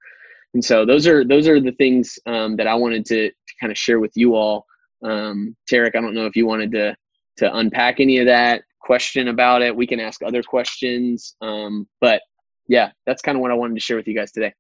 [0.54, 3.72] And so those are those are the things um, that I wanted to, to kind
[3.72, 4.66] of share with you all.
[5.04, 6.96] Um, Tarek, I don't know if you wanted to
[7.38, 9.76] to unpack any of that question about it.
[9.76, 11.36] We can ask other questions.
[11.42, 12.22] Um, but
[12.68, 14.54] yeah, that's kind of what I wanted to share with you guys today.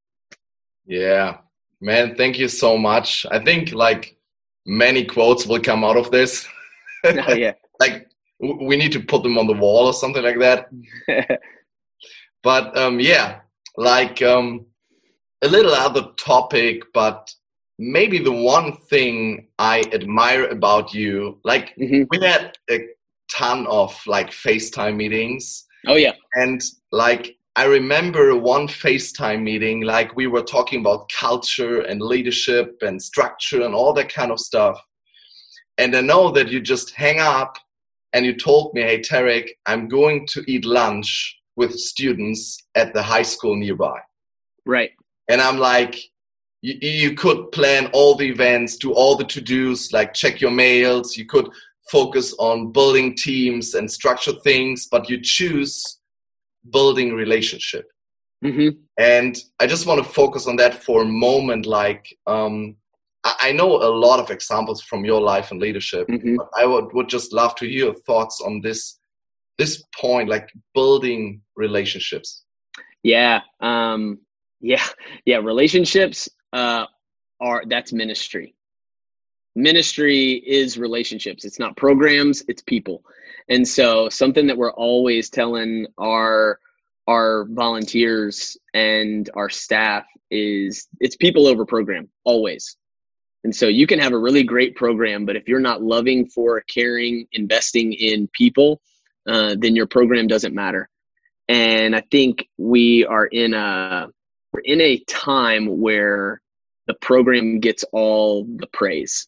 [0.85, 1.37] Yeah,
[1.81, 3.25] man, thank you so much.
[3.29, 4.17] I think like
[4.65, 6.47] many quotes will come out of this.
[7.05, 7.53] oh, yeah.
[7.79, 8.07] like
[8.39, 10.69] we need to put them on the wall or something like that.
[12.43, 13.39] but um, yeah,
[13.77, 14.65] like um,
[15.41, 17.33] a little other topic, but
[17.79, 22.03] maybe the one thing I admire about you, like mm-hmm.
[22.09, 22.87] we had a
[23.31, 25.65] ton of like FaceTime meetings.
[25.87, 26.13] Oh yeah.
[26.33, 32.77] And like I remember one FaceTime meeting, like we were talking about culture and leadership
[32.81, 34.81] and structure and all that kind of stuff.
[35.77, 37.57] And I know that you just hang up
[38.13, 43.03] and you told me, hey, Tarek, I'm going to eat lunch with students at the
[43.03, 43.99] high school nearby.
[44.65, 44.91] Right.
[45.27, 45.99] And I'm like,
[46.61, 50.51] you, you could plan all the events, do all the to dos, like check your
[50.51, 51.17] mails.
[51.17, 51.49] You could
[51.89, 55.99] focus on building teams and structure things, but you choose
[56.71, 57.87] building relationship.
[58.43, 58.79] Mm-hmm.
[58.97, 61.65] And I just want to focus on that for a moment.
[61.65, 62.75] Like, um,
[63.23, 66.35] I, know a lot of examples from your life and leadership, mm-hmm.
[66.35, 68.99] but I would, would just love to hear your thoughts on this
[69.59, 72.43] this point, like building relationships.
[73.03, 74.19] Yeah, um,
[74.59, 74.83] yeah,
[75.25, 75.37] yeah.
[75.37, 76.85] Relationships uh,
[77.39, 78.55] are that's ministry
[79.55, 81.45] ministry is relationships.
[81.45, 83.03] It's not programs it's people.
[83.49, 86.59] And so something that we're always telling our
[87.07, 92.77] our volunteers and our staff is it's people over program always.
[93.43, 96.61] And so you can have a really great program but if you're not loving for
[96.61, 98.81] caring investing in people
[99.27, 100.89] uh, then your program doesn't matter.
[101.49, 104.07] And i think we are in a
[104.53, 106.41] we're in a time where
[106.87, 109.27] the program gets all the praise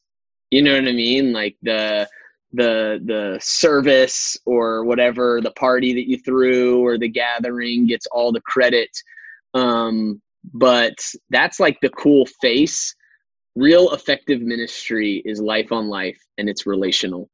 [0.56, 1.34] you know what I mean?
[1.34, 2.08] Like the
[2.54, 8.32] the the service or whatever the party that you threw or the gathering gets all
[8.32, 8.90] the credit.
[9.54, 10.22] Um,
[10.54, 10.96] but
[11.30, 12.96] that's like the cool face.
[13.58, 17.30] Real effective ministry is life on life and it's relational.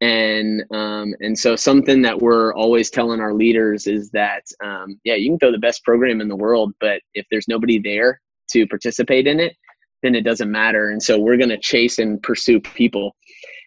[0.00, 5.14] And um, and so something that we're always telling our leaders is that um, yeah,
[5.14, 8.66] you can throw the best program in the world, but if there's nobody there to
[8.66, 9.56] participate in it,
[10.04, 10.90] then it doesn't matter.
[10.90, 13.16] And so we're going to chase and pursue people.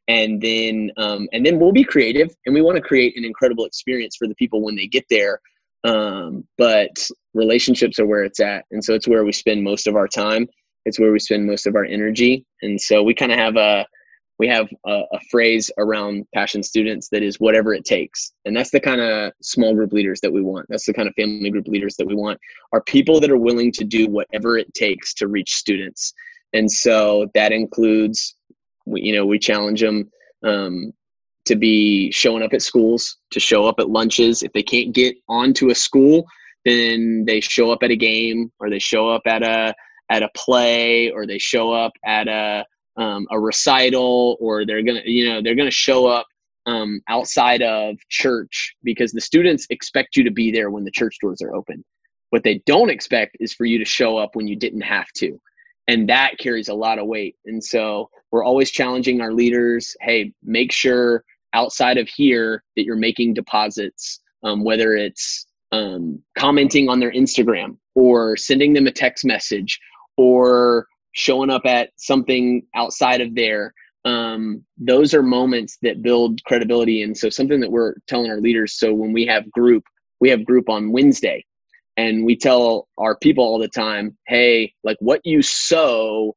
[0.07, 3.65] And then, um, and then we'll be creative and we want to create an incredible
[3.65, 5.41] experience for the people when they get there.
[5.83, 6.91] Um, but
[7.33, 8.65] relationships are where it's at.
[8.71, 10.47] And so it's where we spend most of our time.
[10.85, 12.45] It's where we spend most of our energy.
[12.61, 13.85] And so we kind of have a,
[14.39, 18.33] we have a, a, phrase around passion students that is whatever it takes.
[18.45, 20.67] And that's the kind of small group leaders that we want.
[20.69, 22.39] That's the kind of family group leaders that we want
[22.71, 26.13] are people that are willing to do whatever it takes to reach students.
[26.53, 28.35] And so that includes
[28.85, 30.09] you know we challenge them
[30.43, 30.93] um,
[31.45, 34.43] to be showing up at schools to show up at lunches.
[34.43, 36.27] If they can't get onto a school
[36.67, 39.73] then they show up at a game or they show up at a
[40.09, 42.65] at a play or they show up at a
[42.97, 46.27] um, a recital or they're gonna you know they're gonna show up
[46.65, 51.17] um, outside of church because the students expect you to be there when the church
[51.21, 51.83] doors are open.
[52.31, 55.39] What they don't expect is for you to show up when you didn't have to.
[55.87, 57.37] And that carries a lot of weight.
[57.45, 62.95] And so we're always challenging our leaders hey make sure outside of here that you're
[62.95, 69.25] making deposits um, whether it's um, commenting on their instagram or sending them a text
[69.25, 69.79] message
[70.17, 73.73] or showing up at something outside of there
[74.05, 78.73] um, those are moments that build credibility and so something that we're telling our leaders
[78.79, 79.83] so when we have group
[80.19, 81.43] we have group on wednesday
[81.97, 86.35] And we tell our people all the time, hey, like what you sow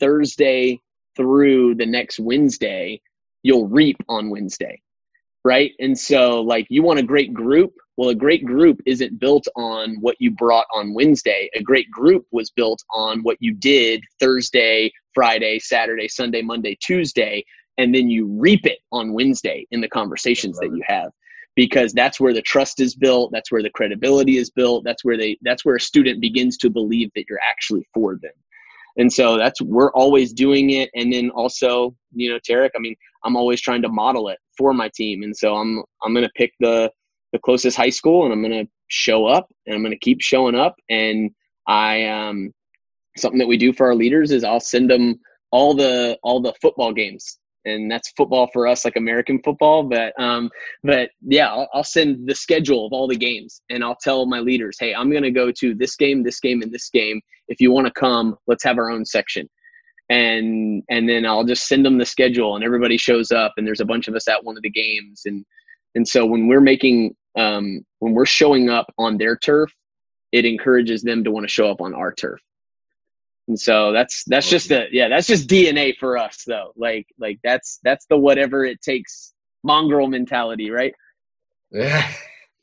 [0.00, 0.80] Thursday
[1.16, 3.00] through the next Wednesday,
[3.42, 4.80] you'll reap on Wednesday.
[5.44, 5.72] Right.
[5.80, 7.72] And so, like, you want a great group.
[7.96, 11.50] Well, a great group isn't built on what you brought on Wednesday.
[11.54, 17.44] A great group was built on what you did Thursday, Friday, Saturday, Sunday, Monday, Tuesday,
[17.78, 21.10] and then you reap it on Wednesday in the conversations that you have
[21.54, 25.16] because that's where the trust is built that's where the credibility is built that's where
[25.16, 28.32] they that's where a student begins to believe that you're actually for them
[28.96, 32.96] and so that's we're always doing it and then also you know tarek i mean
[33.24, 36.52] i'm always trying to model it for my team and so i'm i'm to pick
[36.60, 36.90] the
[37.32, 40.74] the closest high school and i'm to show up and i'm to keep showing up
[40.90, 41.30] and
[41.66, 42.52] i um
[43.16, 45.18] something that we do for our leaders is i'll send them
[45.50, 49.82] all the all the football games and that's football for us, like American football.
[49.84, 50.50] But um,
[50.82, 54.40] but yeah, I'll, I'll, send the schedule of all the games, and I'll tell my
[54.40, 57.20] leaders, hey, I'm going to go to this game, this game, and this game.
[57.48, 59.48] If you want to come, let's have our own section.
[60.12, 63.80] And and then I'll just send them the schedule, and everybody shows up, and there's
[63.80, 65.44] a bunch of us at one of the games, and
[65.94, 69.72] and so when we're making um, when we're showing up on their turf,
[70.32, 72.40] it encourages them to want to show up on our turf.
[73.48, 76.72] And so that's that's just a yeah that's just dna for us though.
[76.76, 79.32] Like like that's that's the whatever it takes
[79.64, 80.94] mongrel mentality right?
[81.70, 82.08] Yeah.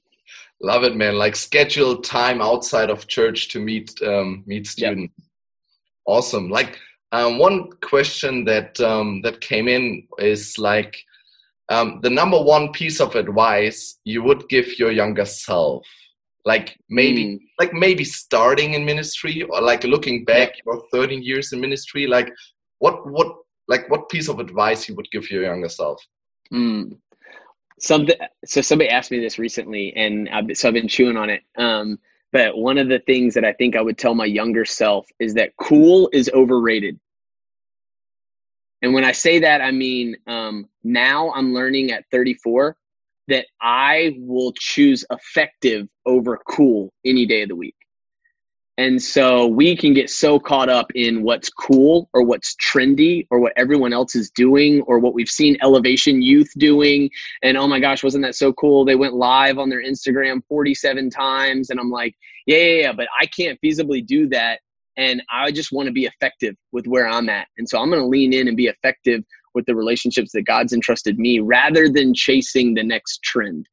[0.61, 1.17] Love it man.
[1.17, 5.27] Like schedule time outside of church to meet um, meet students yep.
[6.05, 6.49] awesome.
[6.49, 6.79] Like
[7.11, 11.03] um, one question that um, that came in is like
[11.69, 15.85] um, the number one piece of advice you would give your younger self
[16.45, 17.39] like maybe mm.
[17.59, 20.61] like maybe starting in ministry or like looking back yeah.
[20.65, 22.31] you're 13 years in ministry like
[22.79, 23.35] what what
[23.67, 26.01] like what piece of advice you would give your younger self
[26.51, 26.97] mm.
[27.79, 31.43] something so somebody asked me this recently and I've, so i've been chewing on it
[31.57, 31.99] um,
[32.31, 35.33] but one of the things that i think i would tell my younger self is
[35.33, 36.99] that cool is overrated
[38.81, 42.75] and when i say that i mean um, now i'm learning at 34
[43.29, 47.75] that I will choose effective over cool any day of the week.
[48.79, 53.41] And so we can get so caught up in what's cool or what's trendy or
[53.41, 57.09] what everyone else is doing or what we've seen Elevation Youth doing.
[57.43, 58.85] And oh my gosh, wasn't that so cool?
[58.85, 61.71] They went live on their Instagram 47 times.
[61.71, 62.15] And I'm like,
[62.45, 64.61] yeah, yeah, yeah, but I can't feasibly do that.
[64.95, 67.49] And I just want to be effective with where I'm at.
[67.57, 69.25] And so I'm going to lean in and be effective
[69.55, 73.67] with the relationships that God's entrusted me rather than chasing the next trend.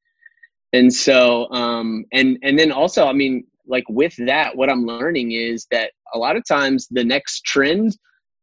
[0.73, 5.33] And so, um, and, and then also, I mean, like with that, what I'm learning
[5.33, 7.97] is that a lot of times the next trend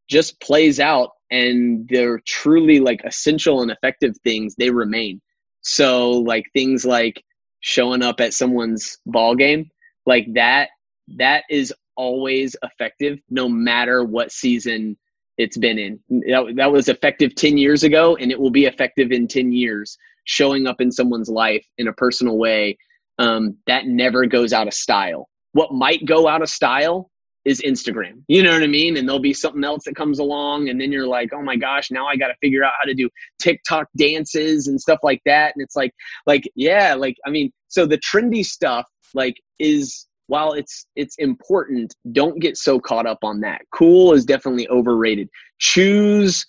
[0.09, 5.21] just plays out and they're truly like essential and effective things, they remain.
[5.61, 7.23] So like things like
[7.61, 9.69] showing up at someone's ball game,
[10.05, 10.69] like that,
[11.17, 14.97] that is always effective no matter what season
[15.37, 15.99] it's been in.
[16.09, 19.97] That, that was effective 10 years ago, and it will be effective in 10 years,
[20.25, 22.77] showing up in someone's life in a personal way.
[23.19, 25.29] Um, that never goes out of style.
[25.51, 27.11] What might go out of style
[27.45, 28.23] is Instagram.
[28.27, 28.97] You know what I mean?
[28.97, 31.91] And there'll be something else that comes along, and then you're like, oh my gosh,
[31.91, 33.09] now I got to figure out how to do
[33.39, 35.53] TikTok dances and stuff like that.
[35.55, 35.93] And it's like,
[36.25, 41.93] like, yeah, like, I mean, so the trendy stuff, like, is while it's it's important,
[42.13, 43.61] don't get so caught up on that.
[43.73, 45.29] Cool is definitely overrated.
[45.59, 46.45] Choose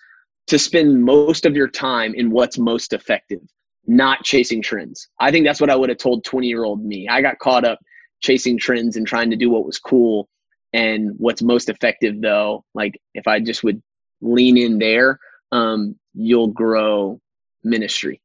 [0.47, 3.41] to spend most of your time in what's most effective,
[3.87, 5.09] not chasing trends.
[5.21, 7.09] I think that's what I would have told 20 year old me.
[7.09, 7.79] I got caught up
[8.21, 10.29] chasing trends and trying to do what was cool.
[10.73, 13.81] And what's most effective, though, like if I just would
[14.21, 15.21] lean in there,
[15.53, 17.21] um, you'll grow
[17.63, 18.21] ministry.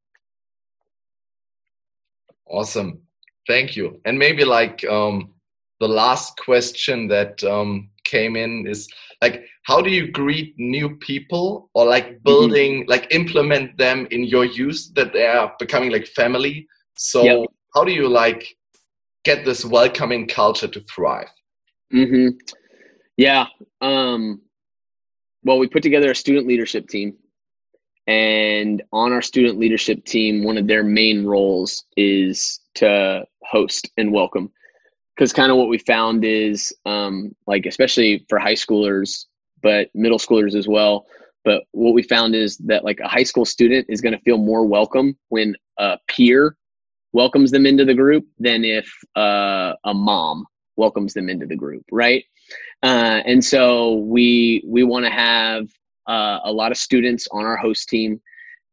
[2.48, 3.02] Awesome.
[3.48, 4.00] Thank you.
[4.06, 5.34] And maybe like um,
[5.80, 8.88] the last question that um, came in is
[9.22, 12.24] like how do you greet new people or like mm-hmm.
[12.30, 12.94] building mm -hmm.
[12.94, 16.56] like implement them in your use that they are becoming like family
[17.10, 17.38] so yep.
[17.76, 18.44] how do you like
[19.28, 21.32] get this welcoming culture to thrive
[21.94, 22.28] mm -hmm.
[23.28, 23.46] yeah
[23.90, 24.42] um,
[25.46, 27.10] well we put together a student leadership team
[28.08, 32.38] and on our student leadership team one of their main roles is
[32.80, 32.90] to
[33.54, 34.48] host and welcome
[35.20, 39.26] because kind of what we found is um, like especially for high schoolers
[39.62, 41.06] but middle schoolers as well.
[41.44, 44.38] But what we found is that like a high school student is going to feel
[44.38, 46.56] more welcome when a peer
[47.12, 50.46] welcomes them into the group than if uh, a mom
[50.78, 52.24] welcomes them into the group right?
[52.82, 55.68] Uh, and so we we want to have
[56.08, 58.22] uh, a lot of students on our host team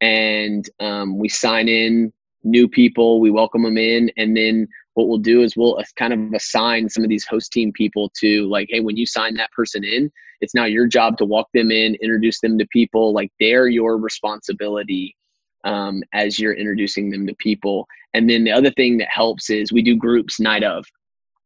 [0.00, 2.12] and um, we sign in
[2.44, 6.32] new people we welcome them in and then what we'll do is we'll kind of
[6.32, 9.84] assign some of these host team people to like, hey, when you sign that person
[9.84, 13.12] in, it's now your job to walk them in, introduce them to people.
[13.12, 15.14] Like they're your responsibility
[15.64, 17.86] um, as you're introducing them to people.
[18.14, 20.86] And then the other thing that helps is we do groups night of.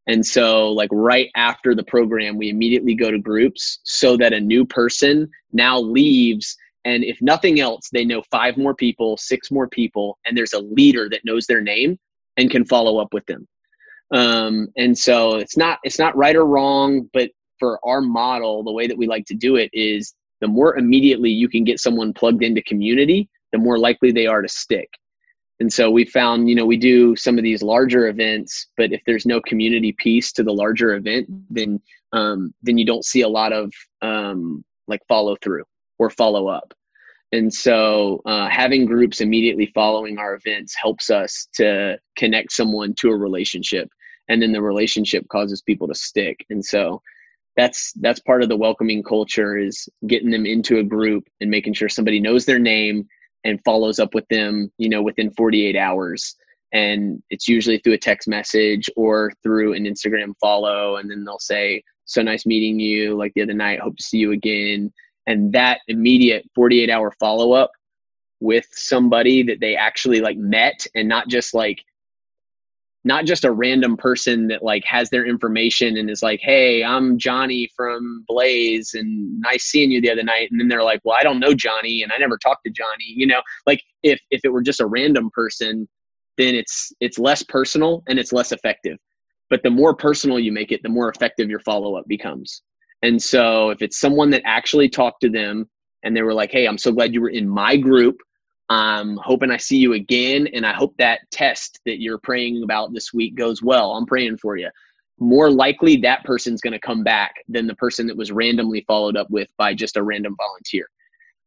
[0.07, 4.41] And so, like right after the program, we immediately go to groups so that a
[4.41, 6.57] new person now leaves.
[6.85, 10.61] And if nothing else, they know five more people, six more people, and there's a
[10.61, 11.99] leader that knows their name
[12.41, 13.47] and can follow up with them.
[14.13, 18.73] Um, and so it's not it's not right or wrong, but for our model, the
[18.73, 22.13] way that we like to do it is the more immediately you can get someone
[22.13, 24.89] plugged into community, the more likely they are to stick.
[25.61, 29.03] And so we found, you know, we do some of these larger events, but if
[29.07, 31.81] there's no community piece to the larger event, then
[32.13, 33.71] um, then you don't see a lot of
[34.03, 35.65] um, like follow through
[35.99, 36.73] or follow up.
[37.33, 43.11] And so uh, having groups immediately following our events helps us to connect someone to
[43.11, 43.89] a relationship,
[44.29, 46.45] and then the relationship causes people to stick.
[46.51, 47.03] And so
[47.57, 51.75] that's that's part of the welcoming culture is getting them into a group and making
[51.75, 53.07] sure somebody knows their name
[53.45, 56.37] and follows up with them, you know, within 48 hours.
[56.73, 60.97] And it's usually through a text message or through an Instagram follow.
[60.97, 63.17] And then they'll say, So nice meeting you.
[63.17, 64.93] Like the other night, hope to see you again.
[65.31, 67.71] And that immediate 48 hour follow up
[68.41, 71.85] with somebody that they actually like met and not just like
[73.05, 77.17] not just a random person that like has their information and is like, "Hey, I'm
[77.17, 81.17] Johnny from Blaze, and nice seeing you the other night." And then they're like, "Well,
[81.19, 84.41] I don't know Johnny, and I never talked to Johnny." You know, like if if
[84.43, 85.89] it were just a random person,
[86.39, 88.99] then it's it's less personal and it's less effective.
[89.49, 92.63] But the more personal you make it, the more effective your follow up becomes.
[93.03, 95.69] And so, if it's someone that actually talked to them
[96.03, 98.19] and they were like, "Hey, I'm so glad you were in my group."
[98.71, 102.93] I'm hoping I see you again, and I hope that test that you're praying about
[102.93, 103.93] this week goes well.
[103.93, 104.71] I'm praying for you.
[105.19, 109.17] More likely, that person's going to come back than the person that was randomly followed
[109.17, 110.89] up with by just a random volunteer.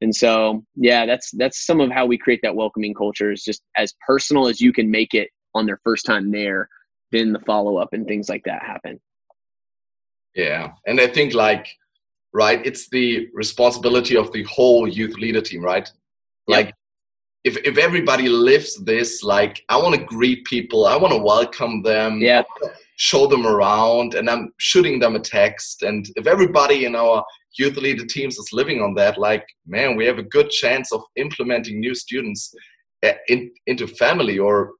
[0.01, 3.31] And so, yeah, that's that's some of how we create that welcoming culture.
[3.31, 6.67] Is just as personal as you can make it on their first time there.
[7.11, 8.99] Then the follow up and things like that happen.
[10.35, 11.67] Yeah, and I think like
[12.33, 15.89] right, it's the responsibility of the whole youth leader team, right?
[16.47, 16.73] Like
[17.43, 21.83] if if everybody lives this, like I want to greet people, I want to welcome
[21.83, 22.43] them, yeah,
[22.97, 25.83] show them around, and I'm shooting them a text.
[25.83, 27.23] And if everybody in our
[27.57, 31.03] youth leader teams is living on that, like man, we have a good chance of
[31.15, 32.53] implementing new students
[33.03, 34.71] eh, in, into family or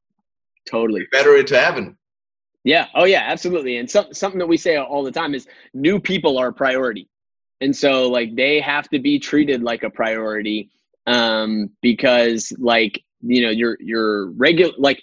[0.69, 1.97] totally better into heaven.
[2.63, 2.87] Yeah.
[2.95, 3.77] Oh yeah, absolutely.
[3.77, 7.09] And some, something that we say all the time is new people are a priority.
[7.61, 10.69] And so like they have to be treated like a priority
[11.07, 15.01] um, because like you know your your regular like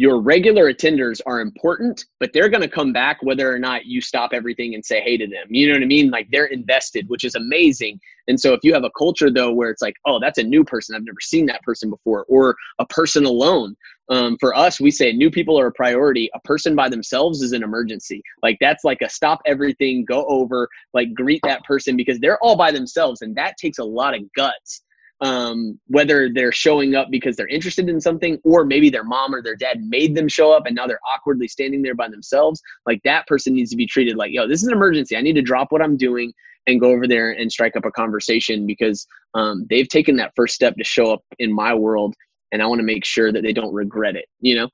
[0.00, 4.00] your regular attenders are important, but they're going to come back whether or not you
[4.00, 5.46] stop everything and say hey to them.
[5.50, 6.10] You know what I mean?
[6.10, 8.00] Like they're invested, which is amazing.
[8.26, 10.64] And so if you have a culture though where it's like, oh, that's a new
[10.64, 13.76] person, I've never seen that person before, or a person alone.
[14.10, 16.28] Um, for us, we say new people are a priority.
[16.34, 18.22] A person by themselves is an emergency.
[18.42, 22.56] Like that's like a stop everything, go over, like greet that person because they're all
[22.56, 24.82] by themselves, and that takes a lot of guts
[25.20, 29.42] um, whether they're showing up because they're interested in something or maybe their mom or
[29.42, 33.00] their dad made them show up and now they're awkwardly standing there by themselves like
[33.04, 35.42] that person needs to be treated like yo this is an emergency i need to
[35.42, 36.32] drop what i'm doing
[36.66, 40.54] and go over there and strike up a conversation because um, they've taken that first
[40.54, 42.14] step to show up in my world
[42.52, 44.68] and i want to make sure that they don't regret it you know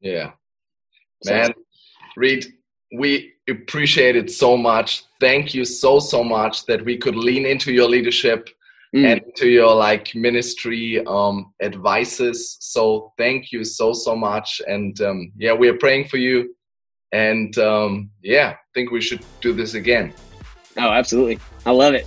[0.00, 0.32] yeah
[1.24, 1.52] man
[2.16, 2.46] reed
[2.96, 7.72] we appreciate it so much thank you so so much that we could lean into
[7.72, 8.48] your leadership
[8.94, 9.04] mm.
[9.04, 12.56] and to your like ministry um, advices.
[12.60, 16.54] So thank you so so much, and um, yeah, we are praying for you,
[17.12, 20.12] and um, yeah, I think we should do this again.
[20.76, 21.38] Oh, absolutely!
[21.66, 22.06] I love it.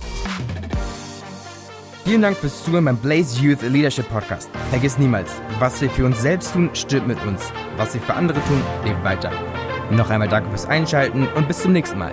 [2.04, 4.50] Vielen Dank fürs Zuhören beim Blaze Youth Leadership Podcast.
[4.70, 5.30] Vergiss niemals,
[5.60, 7.52] was wir für uns selbst tun, stimmt mit uns.
[7.76, 9.30] Was wir für andere tun, lebt weiter.
[9.90, 12.12] Noch einmal danke fürs Einschalten und bis zum nächsten Mal.